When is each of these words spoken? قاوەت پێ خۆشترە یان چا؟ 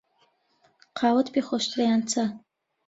قاوەت 0.99 1.27
پێ 1.33 1.41
خۆشترە 1.47 1.83
یان 1.87 2.01
چا؟ 2.11 2.23